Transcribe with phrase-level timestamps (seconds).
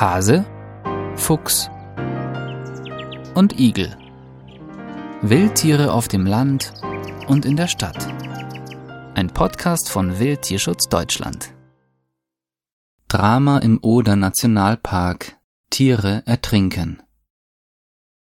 [0.00, 0.46] Hase,
[1.16, 1.68] Fuchs
[3.34, 3.96] und Igel.
[5.22, 6.72] Wildtiere auf dem Land
[7.26, 8.06] und in der Stadt.
[9.16, 11.52] Ein Podcast von Wildtierschutz Deutschland.
[13.08, 15.36] Drama im Oder Nationalpark.
[15.68, 17.02] Tiere ertrinken.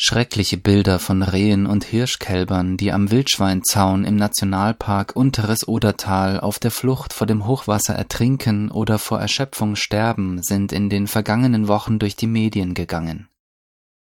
[0.00, 6.70] Schreckliche Bilder von Rehen und Hirschkälbern, die am Wildschweinzaun im Nationalpark Unteres Odertal auf der
[6.70, 12.14] Flucht vor dem Hochwasser ertrinken oder vor Erschöpfung sterben, sind in den vergangenen Wochen durch
[12.14, 13.28] die Medien gegangen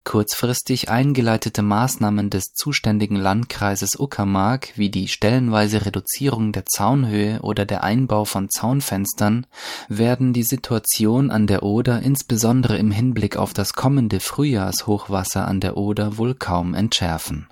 [0.04, 7.82] Kurzfristig eingeleitete Maßnahmen des zuständigen Landkreises Uckermark wie die stellenweise Reduzierung der Zaunhöhe oder der
[7.82, 9.46] Einbau von Zaunfenstern
[9.88, 15.78] werden die Situation an der Oder insbesondere im Hinblick auf das kommende Frühjahrshochwasser an der
[15.78, 17.48] Oder wohl kaum entschärfen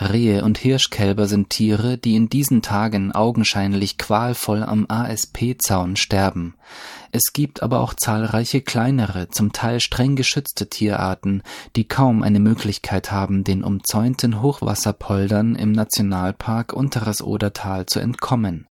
[0.00, 6.54] Rehe und Hirschkälber sind Tiere, die in diesen Tagen augenscheinlich qualvoll am ASP-Zaun sterben.
[7.10, 11.42] Es gibt aber auch zahlreiche kleinere, zum Teil streng geschützte Tierarten,
[11.76, 18.66] die kaum eine Möglichkeit haben, den umzäunten Hochwasserpoldern im Nationalpark Unteres Odertal zu entkommen.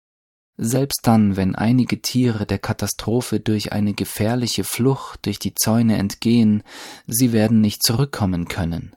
[0.62, 6.62] Selbst dann, wenn einige Tiere der Katastrophe durch eine gefährliche Flucht durch die Zäune entgehen,
[7.06, 8.94] sie werden nicht zurückkommen können.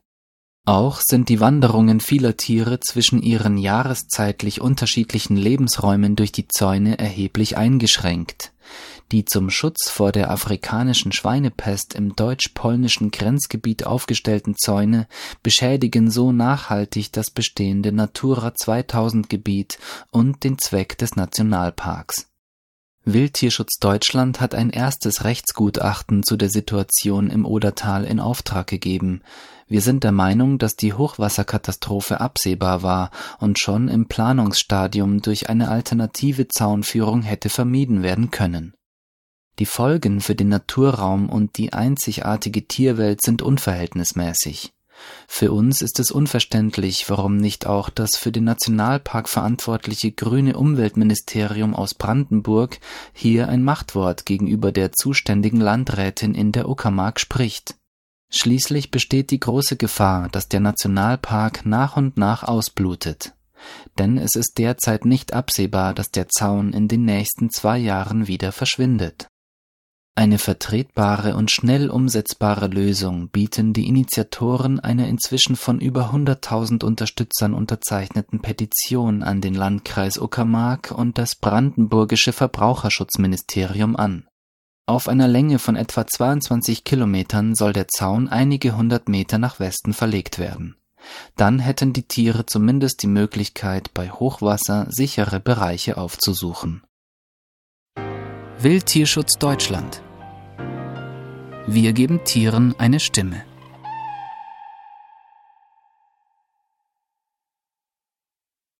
[0.66, 7.58] Auch sind die Wanderungen vieler Tiere zwischen ihren jahreszeitlich unterschiedlichen Lebensräumen durch die Zäune erheblich
[7.58, 8.54] eingeschränkt.
[9.12, 15.08] Die zum Schutz vor der afrikanischen Schweinepest im deutsch-polnischen Grenzgebiet aufgestellten Zäune
[15.44, 19.80] beschädigen so nachhaltig das bestehende Natura 2000 Gebiet
[20.12, 22.28] und den Zweck des Nationalparks
[23.06, 29.24] Wildtierschutz Deutschland hat ein erstes Rechtsgutachten zu der Situation im Odertal in Auftrag gegeben.
[29.74, 35.70] Wir sind der Meinung, dass die Hochwasserkatastrophe absehbar war und schon im Planungsstadium durch eine
[35.70, 38.76] alternative Zaunführung hätte vermieden werden können.
[39.58, 44.74] Die Folgen für den Naturraum und die einzigartige Tierwelt sind unverhältnismäßig
[45.28, 51.74] für uns ist es unverständlich, warum nicht auch das für den Nationalpark verantwortliche grüne Umweltministerium
[51.74, 52.78] aus Brandenburg
[53.12, 57.76] hier ein Machtwort gegenüber der zuständigen Landrätin in der Uckermark spricht.
[58.36, 63.34] Schließlich besteht die große Gefahr, dass der Nationalpark nach und nach ausblutet.
[63.98, 68.52] Denn es ist derzeit nicht absehbar, dass der Zaun in den nächsten zwei Jahren wieder
[68.52, 69.28] verschwindet
[70.16, 77.56] eine vertretbare und schnell umsetzbare Lösung bieten die Initiatoren einer inzwischen von über hunderttausend Unterstützern
[77.56, 84.28] unterzeichneten Petition an den Landkreis Uckermark und das brandenburgische Verbraucherschutzministerium an.
[84.86, 89.94] Auf einer Länge von etwa 22 Kilometern soll der Zaun einige hundert Meter nach Westen
[89.94, 90.76] verlegt werden.
[91.36, 96.84] Dann hätten die Tiere zumindest die Möglichkeit, bei Hochwasser sichere Bereiche aufzusuchen
[98.60, 100.02] Wildtierschutz Deutschland.
[101.68, 103.44] Wir geben Tieren eine Stimme.